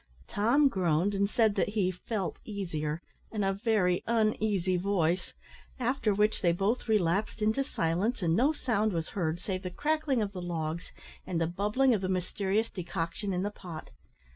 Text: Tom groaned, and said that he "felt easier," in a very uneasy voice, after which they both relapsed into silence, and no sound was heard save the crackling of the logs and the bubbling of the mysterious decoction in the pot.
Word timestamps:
Tom 0.27 0.67
groaned, 0.67 1.13
and 1.13 1.29
said 1.29 1.53
that 1.53 1.69
he 1.69 1.91
"felt 1.91 2.39
easier," 2.43 3.03
in 3.31 3.43
a 3.43 3.53
very 3.53 4.03
uneasy 4.07 4.75
voice, 4.75 5.33
after 5.77 6.11
which 6.11 6.41
they 6.41 6.51
both 6.51 6.87
relapsed 6.87 7.39
into 7.39 7.63
silence, 7.63 8.23
and 8.23 8.35
no 8.35 8.51
sound 8.51 8.93
was 8.93 9.09
heard 9.09 9.39
save 9.39 9.61
the 9.61 9.69
crackling 9.69 10.19
of 10.23 10.31
the 10.31 10.41
logs 10.41 10.91
and 11.27 11.39
the 11.39 11.45
bubbling 11.45 11.93
of 11.93 12.01
the 12.01 12.09
mysterious 12.09 12.71
decoction 12.71 13.31
in 13.31 13.43
the 13.43 13.51
pot. 13.51 13.91